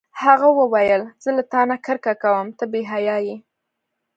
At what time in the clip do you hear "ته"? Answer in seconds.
2.57-2.63